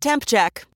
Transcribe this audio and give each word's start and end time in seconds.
Temp 0.00 0.24
check. 0.26 0.64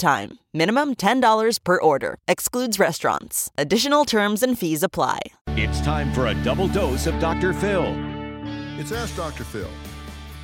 time. 0.00 0.40
Minimum 0.52 0.96
$10 0.96 1.62
per 1.62 1.80
order. 1.80 2.16
Excludes 2.26 2.78
restaurants. 2.80 3.50
Additional 3.56 4.04
terms 4.04 4.42
and 4.42 4.58
fees 4.58 4.82
apply. 4.82 5.20
It's 5.48 5.80
time 5.82 6.12
for 6.12 6.26
a 6.26 6.34
double 6.42 6.66
dose 6.66 7.06
of 7.06 7.16
Dr. 7.20 7.52
Phil. 7.52 7.94
It's 8.80 8.90
Ask 8.90 9.14
Dr. 9.14 9.44
Phil. 9.44 9.70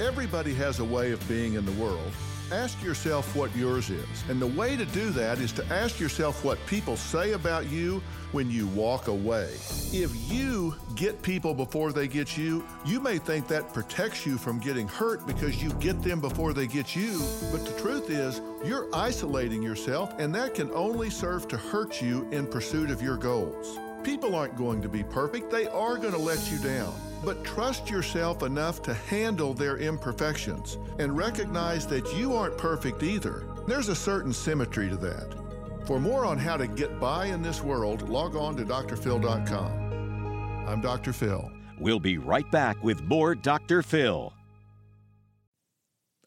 Everybody 0.00 0.54
has 0.54 0.80
a 0.80 0.84
way 0.84 1.12
of 1.12 1.28
being 1.28 1.54
in 1.54 1.64
the 1.64 1.72
world. 1.72 2.10
Ask 2.50 2.82
yourself 2.82 3.34
what 3.36 3.54
yours 3.56 3.90
is. 3.90 4.24
And 4.28 4.40
the 4.40 4.46
way 4.46 4.76
to 4.76 4.84
do 4.86 5.10
that 5.10 5.38
is 5.38 5.52
to 5.52 5.64
ask 5.66 6.00
yourself 6.00 6.44
what 6.44 6.58
people 6.66 6.96
say 6.96 7.32
about 7.32 7.70
you 7.70 8.02
when 8.32 8.50
you 8.50 8.66
walk 8.68 9.08
away. 9.08 9.50
If 9.92 10.10
you 10.30 10.74
get 10.94 11.22
people 11.22 11.54
before 11.54 11.92
they 11.92 12.08
get 12.08 12.36
you, 12.36 12.64
you 12.84 13.00
may 13.00 13.18
think 13.18 13.48
that 13.48 13.72
protects 13.72 14.26
you 14.26 14.38
from 14.38 14.58
getting 14.58 14.88
hurt 14.88 15.26
because 15.26 15.62
you 15.62 15.72
get 15.74 16.02
them 16.02 16.20
before 16.20 16.52
they 16.52 16.66
get 16.66 16.96
you. 16.96 17.20
But 17.50 17.64
the 17.64 17.78
truth 17.80 18.10
is, 18.10 18.40
you're 18.64 18.88
isolating 18.94 19.62
yourself, 19.62 20.12
and 20.18 20.34
that 20.34 20.54
can 20.54 20.70
only 20.72 21.10
serve 21.10 21.48
to 21.48 21.56
hurt 21.56 22.00
you 22.00 22.28
in 22.30 22.46
pursuit 22.46 22.90
of 22.90 23.02
your 23.02 23.16
goals. 23.16 23.78
People 24.02 24.34
aren't 24.34 24.56
going 24.56 24.82
to 24.82 24.88
be 24.88 25.04
perfect, 25.04 25.50
they 25.50 25.68
are 25.68 25.96
going 25.96 26.12
to 26.12 26.18
let 26.18 26.50
you 26.50 26.58
down. 26.58 26.92
But 27.24 27.44
trust 27.44 27.88
yourself 27.88 28.42
enough 28.42 28.82
to 28.82 28.94
handle 28.94 29.54
their 29.54 29.76
imperfections 29.76 30.76
and 30.98 31.16
recognize 31.16 31.86
that 31.86 32.12
you 32.16 32.34
aren't 32.34 32.58
perfect 32.58 33.04
either. 33.04 33.44
There's 33.68 33.88
a 33.88 33.94
certain 33.94 34.32
symmetry 34.32 34.88
to 34.88 34.96
that. 34.96 35.36
For 35.86 36.00
more 36.00 36.24
on 36.24 36.38
how 36.38 36.56
to 36.56 36.66
get 36.66 36.98
by 36.98 37.26
in 37.26 37.42
this 37.42 37.62
world, 37.62 38.08
log 38.08 38.34
on 38.34 38.56
to 38.56 38.64
drphil.com. 38.64 39.82
I'm 40.66 40.80
Dr. 40.80 41.12
Phil. 41.12 41.50
We'll 41.78 42.00
be 42.00 42.18
right 42.18 42.50
back 42.50 42.82
with 42.82 43.02
more 43.02 43.34
Dr. 43.34 43.82
Phil. 43.82 44.32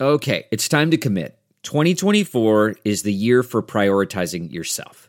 Okay, 0.00 0.46
it's 0.50 0.68
time 0.68 0.90
to 0.90 0.96
commit. 0.96 1.38
2024 1.62 2.76
is 2.84 3.02
the 3.02 3.12
year 3.12 3.42
for 3.42 3.62
prioritizing 3.62 4.52
yourself. 4.52 5.08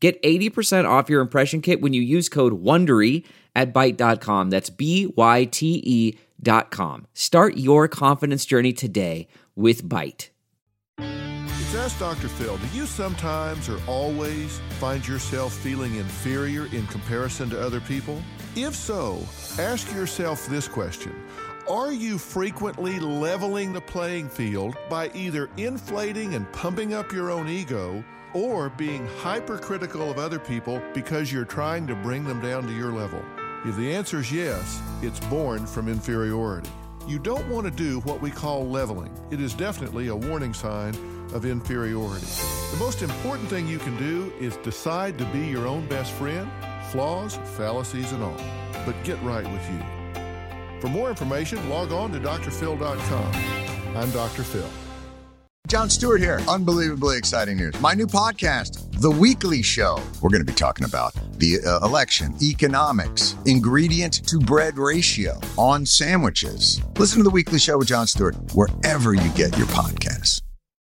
Get 0.00 0.22
80% 0.22 0.88
off 0.88 1.10
your 1.10 1.20
impression 1.20 1.60
kit 1.60 1.80
when 1.80 1.92
you 1.92 2.00
use 2.00 2.28
code 2.28 2.62
WONDERY 2.64 3.24
at 3.54 3.72
Byte.com. 3.74 4.50
That's 4.50 4.70
B 4.70 5.12
Y 5.16 5.44
T 5.44 5.82
E 5.84 6.18
dot 6.42 6.70
com. 6.70 7.06
Start 7.12 7.58
your 7.58 7.86
confidence 7.86 8.44
journey 8.46 8.72
today 8.72 9.28
with 9.54 9.86
Byte. 9.86 10.30
It's 10.98 11.74
Ask 11.74 12.00
Dr. 12.00 12.28
Phil. 12.28 12.56
Do 12.56 12.66
you 12.76 12.84
sometimes 12.84 13.68
or 13.68 13.78
always 13.86 14.58
find 14.80 15.06
yourself 15.06 15.52
feeling 15.52 15.94
inferior 15.96 16.66
in 16.74 16.86
comparison 16.88 17.48
to 17.50 17.60
other 17.60 17.80
people? 17.80 18.20
If 18.56 18.74
so, 18.74 19.20
ask 19.56 19.92
yourself 19.94 20.46
this 20.46 20.66
question 20.66 21.14
Are 21.68 21.92
you 21.92 22.18
frequently 22.18 22.98
leveling 22.98 23.72
the 23.72 23.80
playing 23.80 24.28
field 24.28 24.76
by 24.88 25.10
either 25.14 25.50
inflating 25.56 26.34
and 26.34 26.50
pumping 26.52 26.94
up 26.94 27.12
your 27.12 27.30
own 27.30 27.48
ego? 27.48 28.02
Or 28.32 28.70
being 28.70 29.06
hypercritical 29.18 30.10
of 30.10 30.18
other 30.18 30.38
people 30.38 30.82
because 30.94 31.32
you're 31.32 31.44
trying 31.44 31.86
to 31.86 31.94
bring 31.94 32.24
them 32.24 32.40
down 32.40 32.66
to 32.66 32.72
your 32.72 32.92
level? 32.92 33.22
If 33.64 33.76
the 33.76 33.92
answer 33.92 34.20
is 34.20 34.32
yes, 34.32 34.80
it's 35.02 35.20
born 35.20 35.66
from 35.66 35.88
inferiority. 35.88 36.70
You 37.06 37.18
don't 37.18 37.48
want 37.48 37.66
to 37.66 37.70
do 37.70 38.00
what 38.00 38.20
we 38.20 38.30
call 38.30 38.68
leveling. 38.68 39.12
It 39.30 39.40
is 39.40 39.54
definitely 39.54 40.08
a 40.08 40.16
warning 40.16 40.54
sign 40.54 40.94
of 41.32 41.44
inferiority. 41.44 42.26
The 42.72 42.78
most 42.78 43.02
important 43.02 43.48
thing 43.48 43.68
you 43.68 43.78
can 43.78 43.96
do 43.96 44.32
is 44.40 44.56
decide 44.58 45.18
to 45.18 45.24
be 45.26 45.46
your 45.46 45.66
own 45.66 45.86
best 45.88 46.12
friend, 46.12 46.50
flaws, 46.90 47.36
fallacies, 47.56 48.12
and 48.12 48.22
all. 48.22 48.40
But 48.86 48.94
get 49.04 49.20
right 49.22 49.44
with 49.44 49.70
you. 49.70 49.99
For 50.80 50.88
more 50.88 51.10
information, 51.10 51.68
log 51.68 51.92
on 51.92 52.10
to 52.12 52.18
drphil.com. 52.18 53.96
I'm 53.96 54.10
Dr. 54.10 54.42
Phil. 54.42 54.68
Jon 55.66 55.88
Stewart 55.88 56.20
here. 56.20 56.40
Unbelievably 56.48 57.16
exciting 57.16 57.56
news. 57.56 57.78
My 57.80 57.94
new 57.94 58.06
podcast, 58.06 58.90
The 59.00 59.10
Weekly 59.10 59.62
Show. 59.62 60.02
We're 60.20 60.30
going 60.30 60.44
to 60.44 60.52
be 60.52 60.56
talking 60.56 60.84
about 60.84 61.14
the 61.38 61.60
uh, 61.64 61.86
election, 61.86 62.34
economics, 62.42 63.36
ingredient 63.46 64.26
to 64.26 64.38
bread 64.38 64.78
ratio 64.78 65.38
on 65.56 65.86
sandwiches. 65.86 66.80
Listen 66.98 67.18
to 67.18 67.24
The 67.24 67.30
Weekly 67.30 67.60
Show 67.60 67.78
with 67.78 67.88
Jon 67.88 68.08
Stewart 68.08 68.34
wherever 68.54 69.14
you 69.14 69.30
get 69.34 69.56
your 69.56 69.68
podcasts. 69.68 70.40